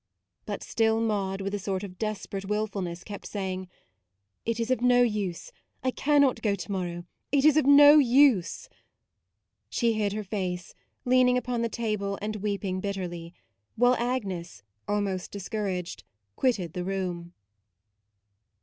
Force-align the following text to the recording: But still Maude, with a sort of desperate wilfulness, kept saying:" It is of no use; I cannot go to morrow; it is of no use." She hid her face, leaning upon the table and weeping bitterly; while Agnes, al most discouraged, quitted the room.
But 0.47 0.63
still 0.63 0.99
Maude, 0.99 1.41
with 1.41 1.53
a 1.53 1.59
sort 1.59 1.83
of 1.83 1.99
desperate 1.99 2.45
wilfulness, 2.45 3.03
kept 3.03 3.27
saying:" 3.27 3.69
It 4.47 4.59
is 4.59 4.71
of 4.71 4.81
no 4.81 5.03
use; 5.03 5.51
I 5.83 5.91
cannot 5.91 6.41
go 6.41 6.55
to 6.55 6.71
morrow; 6.71 7.05
it 7.31 7.45
is 7.45 7.55
of 7.55 7.67
no 7.67 7.99
use." 7.99 8.67
She 9.69 9.93
hid 9.93 10.13
her 10.13 10.23
face, 10.23 10.73
leaning 11.05 11.37
upon 11.37 11.61
the 11.61 11.69
table 11.69 12.17
and 12.19 12.37
weeping 12.37 12.79
bitterly; 12.79 13.35
while 13.75 13.93
Agnes, 13.99 14.63
al 14.89 15.01
most 15.01 15.29
discouraged, 15.29 16.03
quitted 16.35 16.73
the 16.73 16.83
room. 16.83 17.33